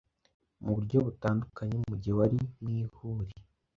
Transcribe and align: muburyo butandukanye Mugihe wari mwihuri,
muburyo 0.63 0.97
butandukanye 1.05 1.75
Mugihe 1.89 2.15
wari 2.19 2.39
mwihuri, 2.61 3.33